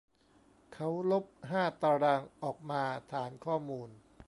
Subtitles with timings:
[0.73, 3.89] เขาลบห้าตารางออกมาฐานข้อมูล